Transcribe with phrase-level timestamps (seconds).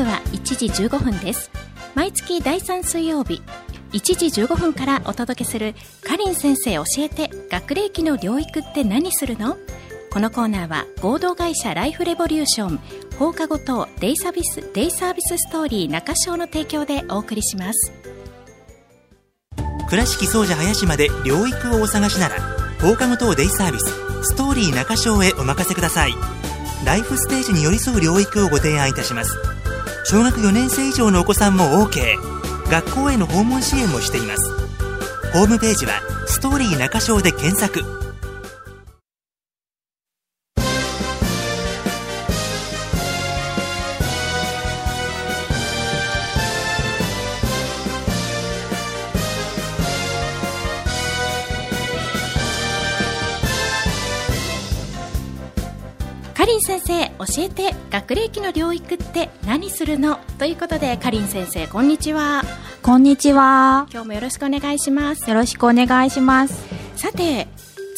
[0.00, 1.50] 刻は1時15分です。
[1.94, 3.42] 毎月第3水曜日
[3.92, 9.58] 1時15分からお届けするかりん先生教えて学齢期の療育って何するの？
[10.10, 12.80] このコーナーは合同会社ライフレボリューション
[13.18, 17.92] 放課後等デイサービスデイサービスストーリー中章の提供でお送りします。
[19.90, 22.36] 倉敷総社林まで療育をお探しなら
[22.80, 23.84] 放課後等デイサービス
[24.22, 26.12] ストーリー中章へお任せください。
[26.86, 29.36] ライフステージに寄り添う療育をご提案いたします。
[30.04, 32.16] 小学4年生以上のお子さんも OK
[32.70, 34.52] 学校への訪問支援もしています。
[35.32, 35.92] ホームページは
[36.26, 38.09] ストーリー中小で検索。
[56.60, 60.18] 先生教えて学齢期の療育って何するの？
[60.38, 62.42] ということでかりん先生こんにちは
[62.82, 63.86] こんにちは。
[63.90, 66.66] 今日もよろしくお願いしますよろしくお願いします。
[66.96, 67.48] さて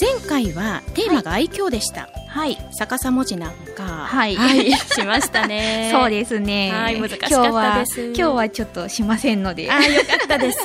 [0.01, 2.57] 前回はテーマが愛嬌でした、はい。
[2.77, 6.73] 逆さ文字なんかはいしましたね そうですね。
[6.73, 9.71] はい難しかったです今日は今日はちょっとしませんので。
[9.71, 10.59] あーよかったです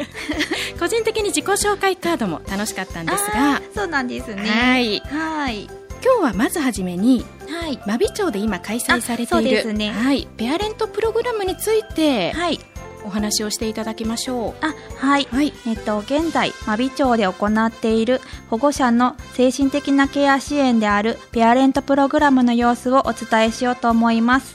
[0.78, 4.42] 個人的に自己紹介カードも楽しかったんですがそうなんですね。
[4.50, 5.85] はいはい。
[6.06, 7.78] 今日はまずはじめにはい。
[7.84, 12.60] 真備町で今開催されているねはい、ペアレントプログラムについてはい。
[13.04, 15.26] お話をしていただきましょあ、はい。
[15.32, 24.54] うはいえっと、現在、真備町で行っている保護者の精神的なケア支援であるペアレントプログラムの様子をお伝えしようと思います。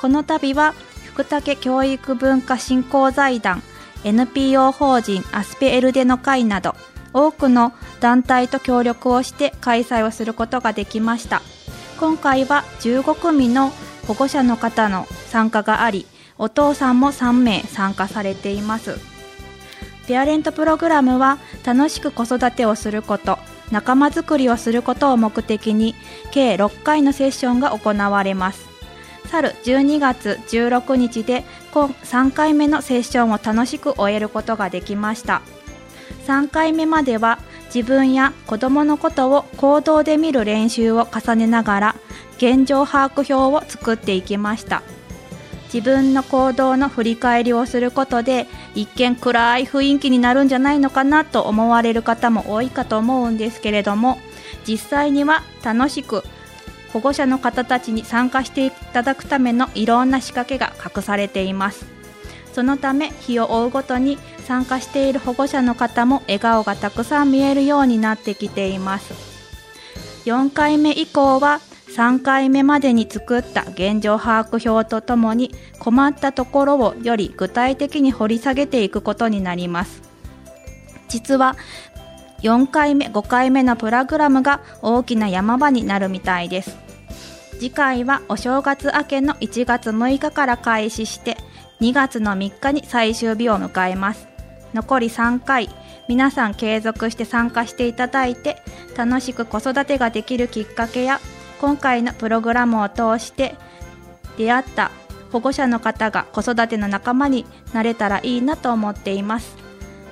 [0.00, 0.74] この度は、
[1.12, 3.62] 福武教育文化振興財団、
[4.02, 6.74] NPO 法人アスペエルデの会など、
[7.12, 11.42] 多くの団体と協力をして開催をすることができました。
[11.98, 13.72] 今回は15組の
[14.06, 16.06] 保護者の方の参加があり、
[16.38, 18.98] お父さんも3名参加されています。
[20.06, 23.38] ペアレントプログラムは楽しく子育てをすること、
[23.70, 25.94] 仲間づくりをすることを目的に
[26.30, 28.66] 計6回のセッションが行われます。
[29.26, 35.42] 去る12月16日で今3回目のセッションを楽しく終えることができました。
[36.28, 37.38] 3回目までは
[37.74, 41.96] 自分や子供のことを行動で見る練習を重ねながら
[42.36, 44.82] 現状把握表を作っていきました。
[45.72, 54.18] 自分の行動の振り返りをすることで一見暗い雰囲気になるんじゃないのかなと思われる方も多いかと思うんですけれども
[54.66, 56.24] 実際には楽しく
[56.94, 61.97] 保護者の方たちに参加していただくためのいろんな仕掛けが隠されています
[62.58, 69.14] そのため日を追うごとに参加している保護者の方も笑顔がたくさん見えるようになってきています。
[70.24, 71.60] 4回目以降は
[71.94, 80.02] 3回目までに作った現状把握表とともに困ったところをより具体的に掘り下げていくことになります。
[81.06, 81.54] 実は
[82.42, 86.76] 4回目5回目のプログラムが大きな山場になるみたいです。
[87.52, 91.36] 次回はお正月明けの1月6日から開始して
[91.80, 94.26] 2月の3日に最終日を迎えます。
[94.74, 95.70] 残り3回
[96.08, 98.62] 皆さん継続して参加していただいて
[98.96, 101.20] 楽しく子育てができるきっかけや
[101.60, 103.54] 今回のプログラムを通して
[104.36, 104.90] 出会った
[105.32, 109.56] 保護者の方が子育ての仲間になれたらいいなと思っています。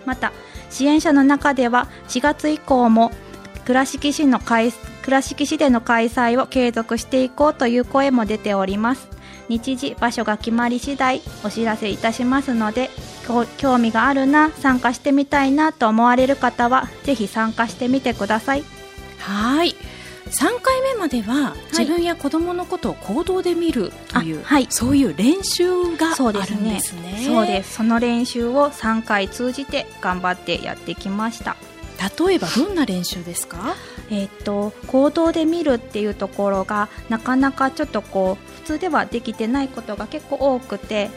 [0.05, 0.33] また
[0.71, 3.11] 支援者の中では4月以降も
[3.65, 9.16] 倉敷市の倉敷市での開催を継続していこうという声も出ております。
[9.49, 12.91] 日時場所が決まり次第お知らせいたしますので
[13.27, 18.65] こ興味があるな参加してみたいなと思われる方はぜひ参加してみてください。
[19.19, 19.75] はい。
[20.27, 24.67] 3回目までは自分や子供のことを行動で見るという、あはい。
[24.71, 26.47] そういう練習があるんそうでで
[26.81, 27.13] すすね。
[27.13, 27.75] ねそうです。
[27.75, 31.57] その練習を3回通じて頑張ってやってきました
[31.99, 33.75] 例えばどんな練習ですか？
[34.11, 41.11] えっと行動で見るっていうところがなかなかちょっとこう普通ではできてないことが結構多くて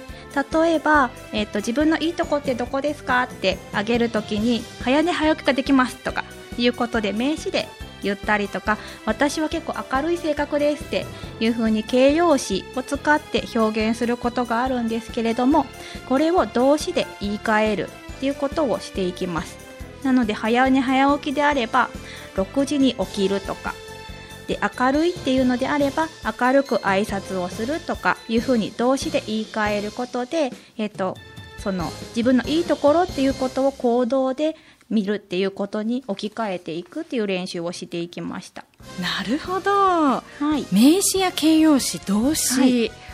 [0.54, 6.24] 例えば、えっと自分のいいとこってどこですかってあげるときに早寝早起きができますとか
[6.58, 7.68] いうことで名詞で
[8.02, 11.06] 言ったりとか私は結構明るい性格ですって
[11.40, 15.66] いう風に形容詞を使って表現することがあるんですけれども
[16.08, 19.69] これを動詞で言い換えるっていうことをしていきます。
[20.04, 21.90] なので早寝早起きであれば
[22.36, 23.74] 6時に起きるとか。
[24.48, 31.16] で明るいっていうのであれば明るく挨拶をするとかいうふうに動詞で言い換えることで、えっと
[31.60, 34.56] その自分のいいところっていうことを行動で
[34.90, 38.66] 見るっていうことに置き換えていくっていう練習をしていきました。
[39.00, 39.72] なるほど。
[39.72, 40.24] は
[40.58, 43.09] い、名詞や形容詞動詞、はい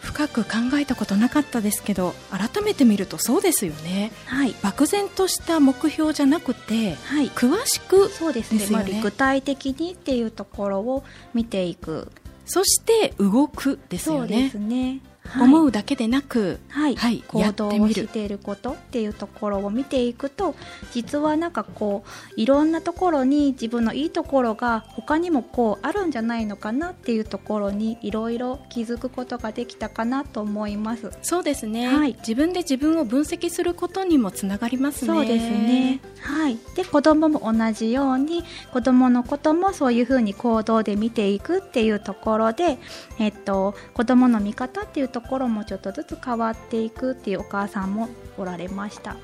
[0.00, 4.12] 深く考えたことなかったですけど改めて見るとそうですよね。
[4.26, 4.54] はい。
[4.62, 7.28] 漠然とした目標じゃなくてはい。
[7.28, 8.66] 詳しくそうですね。
[8.70, 11.04] まあ、具体的にっていうところを
[11.34, 12.10] 見ていく。
[12.46, 14.20] そして動くですよね。
[14.20, 20.54] そうですね、はい思うだけでなく、はいはい行動をしていることっていうところを見ていくと
[20.90, 22.04] 実はなんかこ
[22.36, 31.10] ういろんなところに自分のいいところが他にもこうあるんじゃないのかなっていうところにいろいろ気づくことができたかなと思います。
[31.22, 36.00] そうですね、はい自分で自分を分析することにもつながりますねそうですね。
[36.20, 36.58] はい。
[36.76, 42.78] で、子供も同じように、子供のこともそういうふうに行動で見ていくっていうところで、
[43.18, 49.16] えっと、子供の見方っていうところもちょっとずつ変わっていくっていうお母さんもおられました。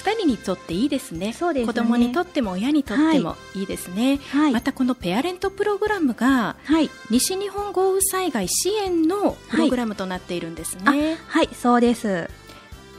[0.00, 4.52] 二人にとっていいですねそうですね子供にとっても親にとってもいいですね、はい。
[4.52, 6.88] またこのペアレントプログラムがはい。
[7.10, 12.30] 西日本豪雨災害支援のプログラムとなっているんですね、はい、そうです。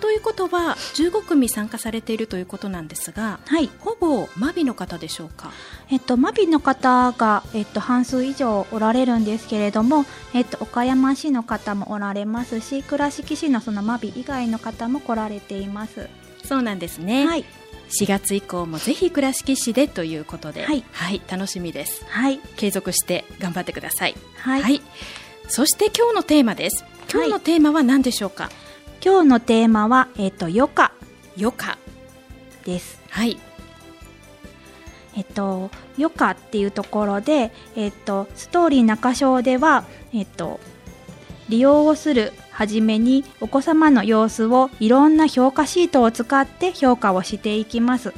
[0.01, 3.69] ということは15組参加されているということなんですがはい。
[3.79, 5.51] ほぼマビの方でしょうか？
[5.89, 16.09] えっと、マビの方が、えっと、半数以上おられるんですけれども、えっと、岡山市の方もおられますし、倉敷市のそのマビ以外の方も来られています。
[16.43, 17.45] そうなんですね、はい。
[17.99, 20.83] 4月以降もぜひ倉敷市でということで、はい
[21.29, 22.39] 楽しみですはい。
[22.55, 24.81] 継続して頑張ってくださいはい。
[25.47, 28.49] そして今日のテーマです今日のテーマは何でしょうか、
[29.03, 30.91] 今日のテーマは、えっと、余暇
[31.35, 31.77] 余暇
[32.63, 33.01] です。
[33.09, 33.39] はい
[35.15, 39.83] えっと、余暇っていうところで、えっと、ストーリー中章では、
[40.13, 40.59] えっと、
[41.49, 48.13] 利用をするはじめにお子様の様子をいろんな評価シートを使って評価をしていきます。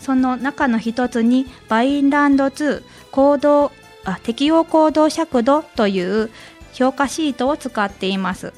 [0.00, 3.72] その中の一つにバインランド2行動
[4.04, 6.30] あ適用行動尺度という
[6.72, 8.52] 評価シートを使っています。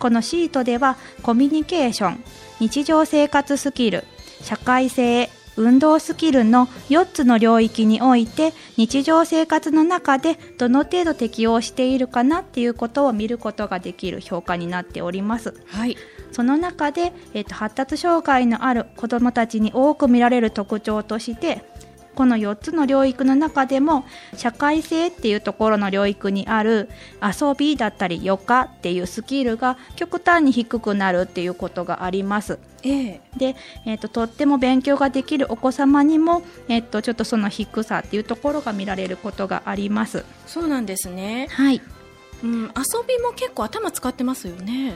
[0.00, 2.24] このシートではコミュニケーション、
[2.58, 4.04] 日常生活スキル、
[4.40, 15.54] 社会性、運動スキルの4つの領域において日常生活の中でどの程度適応しているかなっていうことを見ることができる評価になっております。
[15.66, 15.96] はい
[16.32, 21.64] その中で、えっと発達障害のある子どもたちに多く見られる特徴として
[22.14, 24.04] この4つの領域の中でも
[24.36, 26.88] 社会性っていうところの領域にある
[27.22, 32.58] 遊びだったり余暇っていうスキルが極端に低くなるっていうことがあります。
[32.82, 40.24] ええで、えっととっても勉強ができるお子様にも、えっとちょっとその低さっていうところが見られることがあります。
[40.46, 41.80] そうなんですね、はい、
[42.42, 42.68] うん、遊
[43.06, 44.94] びも結構頭使ってますよね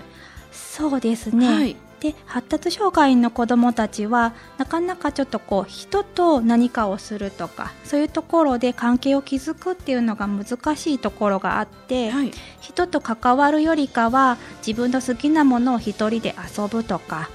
[0.51, 1.47] そうですね。
[1.47, 12.31] はいで発達障害の子どもたちはなかなかちょっとこう人と何かをするとかそういうところで関係を築くっていうのが難しいところがあって、はい。
[12.61, 14.37] 人と関わるよりかは
[14.67, 17.31] 自分の好きなものを一人で遊ぶとか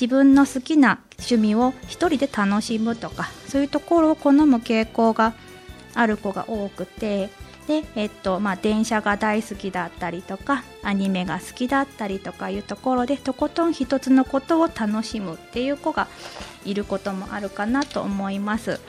[0.00, 5.34] 自分の好きな趣味を一人で楽しむとかそういうところを好む傾向が
[5.94, 7.30] ある子が多くて
[7.66, 16.08] で、えっとまあ、電車が大好きだったりとかアニメが好きだったりとかいうところでとことん一つのことを楽しむっていう子が
[16.64, 18.80] いることもあるかなと思います。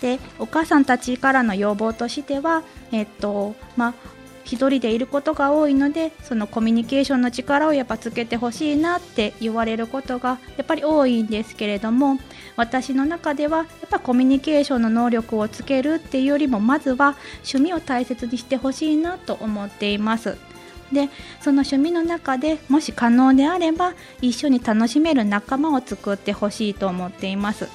[0.00, 2.62] でお母さんたちからの要望としては、
[2.92, 3.94] えっとまあ、
[4.44, 12.18] 一人でいることが多いのでそのコミュニケーションの力をやっぱつけてほしいなって言われることがやっぱり多いんですけれども
[12.56, 20.36] 私の中ではやっぱコミュニケーションの能力をつけるっていうよりもまずは趣味を大切にしてほしいなと思っています。
[20.92, 21.08] で
[21.40, 27.68] その趣味の中でもし可能であれば一緒に楽しめる仲間を作ってほしいと思っています。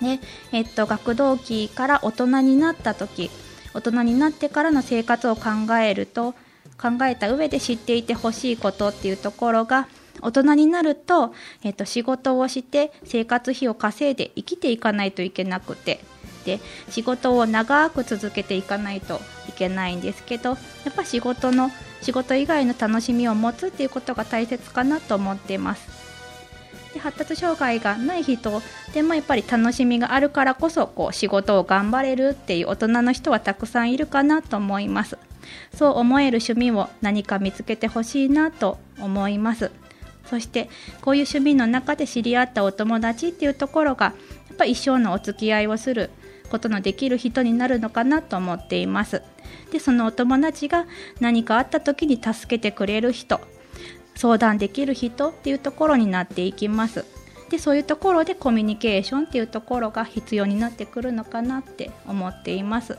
[0.00, 0.20] で
[0.52, 3.30] えっと、学童期から大人になった時
[3.76, 6.32] 大人になってからの生活を考えると
[6.78, 9.86] 考えた上で知っていてほしいことっていうところが
[10.22, 16.00] 大人になると、えっと、仕事をして生活費を稼いで生きていかないといけなくて
[16.46, 20.56] で仕事を長く続けていかないといけないんですけどや
[20.90, 26.05] っぱ仕事の仕事以外の楽しみを持つっていうことが大切かなと思っています。
[26.98, 28.62] 発達障害がない人
[28.92, 35.18] でもやっぱり楽しみがあるからこそこう仕事を頑張れるっていう大人の人はたくさんいるかなと思います。
[35.74, 39.70] そう思える趣味を何か見つけてほしいなと思います。
[40.28, 40.68] そして
[41.02, 46.10] こういう趣味の中で知り合ったお友達っていうところがやっぱ一生のお付き合いをする
[46.50, 49.22] ことのできる人になるのかなと思っています。
[49.70, 50.86] でそのお友達が
[51.20, 53.40] 何かあった時に助けてくれる人
[54.16, 57.04] 相談できる人っていうところになっていきます。
[57.50, 62.98] でそういうところでコミュニケーションっていうところが必要になってくるのかなって思っています。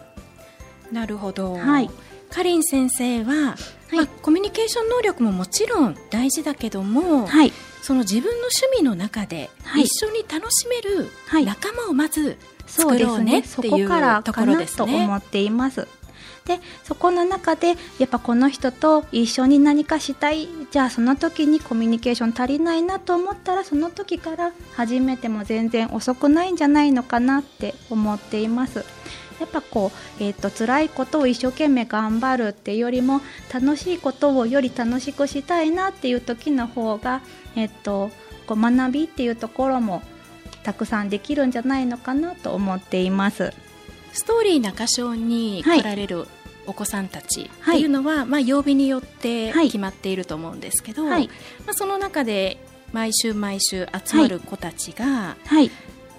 [0.92, 1.90] なるほど、はい。
[2.30, 3.56] かりん先生は、
[3.92, 7.52] まあ、コミュニケーション能力ももちろん大事だけども、はい。
[7.82, 9.84] その自分の趣味の中ではい。
[9.84, 11.46] 一緒に楽しめるはい。
[11.46, 13.16] 仲間をまずそう作ろですね。
[13.18, 14.78] うねっていうそこからところですね。
[14.78, 15.88] と思っています
[16.48, 28.86] でそこの中でやっぱこの人と一緒に何かしたいじゃあその時にコミュニケーション足りないなと思ったらその時から始めても全然遅くないんじゃないのかなって思っています
[29.42, 33.22] やっぱこう、えー、と辛いことを一生懸命頑張るっていうよりも
[33.54, 37.22] 楽しいことをより楽しくしたいなっていう時の方が、
[37.56, 38.10] えー、と
[38.48, 40.02] こう学びっていうところも
[40.64, 43.54] たくさんできるんじゃないのかなと思っています。
[44.18, 46.28] ストーリー中小に来られる
[46.68, 49.68] お子さんたちっていうのは、まあ、曜日によってはい。
[49.68, 51.28] 決まっていると思うんですけど、はい。
[51.66, 52.58] まあ、その中で
[52.94, 55.72] 毎週毎週集まる子たちが、はい。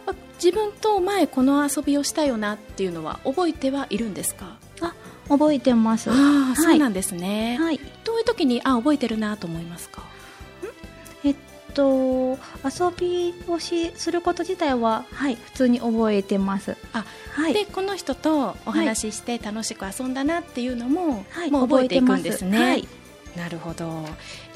[0.06, 4.56] まあ自分と前この遊びをしたよなっていうのは覚えてはいるんですか？
[4.80, 4.94] あ
[5.28, 6.10] 覚えてます。
[6.10, 7.80] あそうなんですね、はい。
[8.04, 10.02] どういう時にあ覚えてるなと思いますか？
[11.74, 16.76] と遊びをしすること自体ははい普通に覚えてます。
[16.92, 17.54] あはい。
[17.54, 22.58] でこの人とお話しして楽しく遊んだなっていうのも、はいもう覚えていくんですね。
[22.58, 22.88] はい。
[23.36, 24.04] なるほど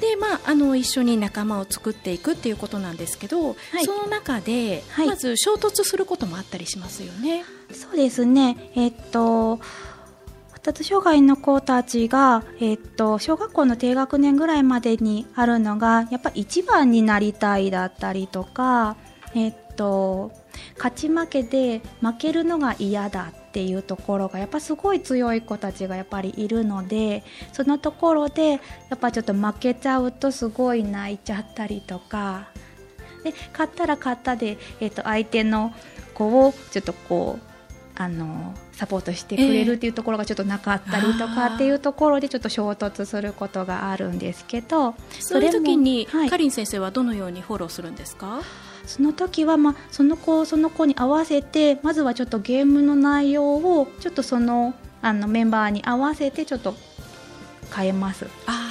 [0.00, 7.44] で、まあ、あの一緒に仲間を作っていくっていうことなんですけど、はいその中で、はいまず衝突することもあったりしますよね。
[7.72, 8.72] そうですね。
[8.74, 9.60] えっと
[10.62, 18.96] 発達障害の子たちが、えっと、小学校の低学年ぐらいまでにあるのがやっぱ一番になりたいだったりとか、
[19.34, 20.30] えっと、
[20.76, 28.58] 勝ち負けで負けるのが嫌だっていうところがやっぱすごい強い子たちがやっぱりいるのでそのところでや
[28.94, 32.50] っぱちょっと負けちゃうとすごい泣いちゃったりとか
[33.24, 35.74] で勝ったら勝ったで、えっと相手の
[36.14, 37.51] 子をちょっとこう
[37.94, 46.30] あのサポートしてくれるっていうところがちょっとなかったりとかっていうところでちょっと衝突することがあるんですけどそういう時に、はい。
[46.30, 48.40] かりん先生はどのようにフォローするんですか？
[48.86, 56.74] その時は、まあ、その子その子に合わせてまずはちょっとゲームの内容をちょっとそのあのメンバーに合わせてちょっと
[57.74, 58.26] 変えます。
[58.46, 58.70] あ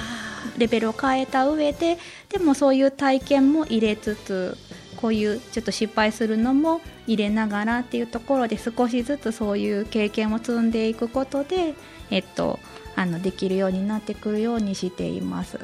[0.58, 1.96] レベルを変えた上で
[2.28, 4.58] でもそういう体験も入れつつ
[5.02, 11.74] こういうちょっと失敗するのも入れながらっていうところで少しずつそういう経験を積んでいくことで、
[12.10, 12.60] えっと、
[12.94, 15.58] あのできるようになってくるようにしています。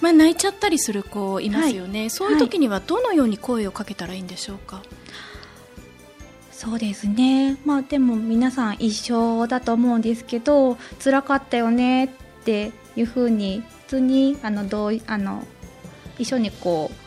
[0.00, 4.82] まあ、泣いちゃったりする子いますよね、そういう時にはどのように声をかけたらいいんでしょうか、
[6.52, 7.56] そうですね。
[7.64, 12.08] まあでも皆さん一緒だと思うんですけど辛かったよねっ
[12.44, 15.44] ていうふうに普通にあのどうあの
[16.18, 17.03] 一緒にこう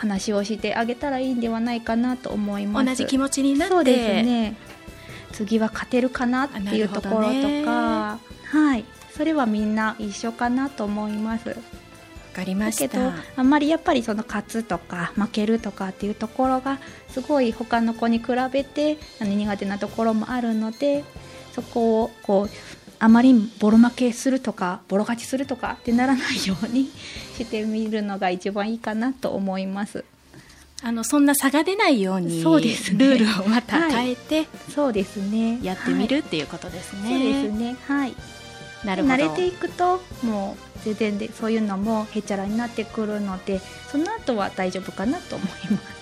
[0.00, 2.86] 話をしてあげたらいいんではないかなと思います。
[2.86, 3.74] 同じ気持ちになって。
[3.74, 4.56] そうですね。
[5.32, 8.84] 次は勝てるかなっていうところとか、はい。
[9.14, 11.50] それはみんな一緒かなと思います。
[11.50, 11.54] わ
[12.32, 12.98] かりまだけど
[13.36, 16.78] あんまりやっぱりその勝つとか負けるとかっていうところが
[17.08, 21.04] すごい他の子に比べて苦手なところもあるので
[21.52, 22.48] そこをこう
[23.02, 26.90] あまりボロ負けするとかボロ勝ちするとかってならないように
[27.36, 30.04] してみるのが一番いいかなと思います。
[30.82, 32.98] あのそんな差が出ないようにそうですね。
[32.98, 35.58] ルールをまた変えてそうですね。
[35.62, 37.08] やってみるはいっていうことですね。
[37.08, 37.76] そうですね。
[37.86, 38.14] はい。
[38.84, 39.14] なるほど。
[39.14, 45.99] 慣れていくともう全然でそういうのもへちゃらになってくるのでその後は大丈夫かなと思います。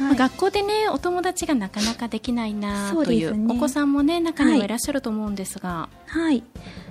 [0.00, 6.42] まあはい学校でねお友達がなかなかできないなというねお子さんもね中にはいらっしゃると思うんですが、はい、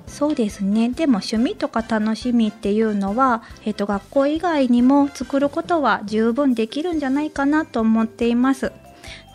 [0.08, 0.90] そうですね。
[0.90, 8.72] でも趣味とか楽しみっていうのは、えっと学校以外にも作ることは十分できるんじゃないかなと思っています。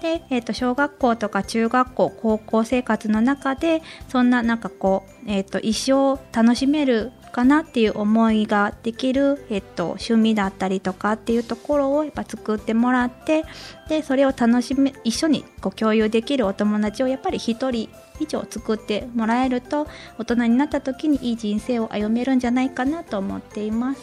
[0.03, 13.45] で、えっと小学校とか中学校、高校生活の中でそんななんかこう、えっと一生楽しめるかなっていう思いができる、えっと、趣味だったりとかっていうところをやっぱ作ってもらって
[13.89, 17.89] でそれを楽しめ一緒にこう共有できるお友達をやっぱり一人
[18.21, 19.87] 以上作ってもらえると
[20.19, 24.01] 大人になった時にいい人生を歩めるんじゃないかなと思っています。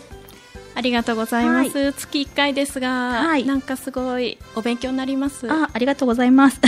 [0.73, 5.51] ありがとうございます、月1回ですが、はいなんかすごいお勉強になります？
[5.51, 6.61] あ、ありがとうございます。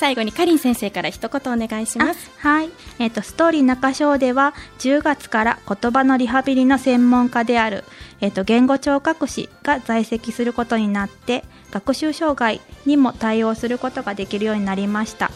[0.00, 7.84] 最後にかりん先生から一言お願いしますはい、えっ、とストーリー中章では10月から言葉のリハビリの専門家である
[8.22, 15.30] えっ、と言語聴覚士が在籍することになって学習障害にも対応することができるようになりました。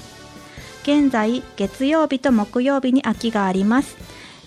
[0.85, 3.99] 現在月曜日と木曜日に空きがあります。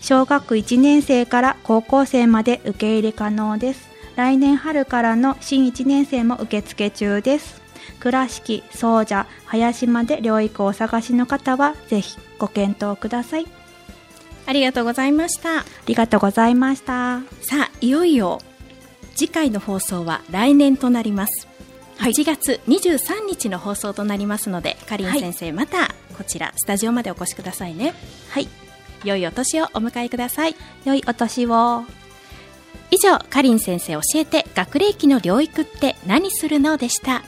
[0.02, 3.88] 小学1年生から高校生まで受け入れ可能です。
[4.16, 7.67] 来年春からの新1年生も受付中です。
[8.00, 13.48] 倉敷、総社、林まで療育をお探しの方はぜひご検討ください。
[14.46, 15.60] ありがとうございました。
[15.60, 17.22] ありがとうございました。
[17.42, 18.42] さあいよいよ
[19.16, 21.48] 次回の放送は来年となります、
[21.98, 27.94] 1月23日の放送となりますのでかりん先生、またこちらスタジオまでお越しくださいね。
[28.30, 28.48] はい。
[29.04, 30.56] 良いお年をお迎えください。
[30.86, 31.84] 良いお年を。
[32.90, 37.24] 以上かりん先生教えて学齢期の療育って何するのでした？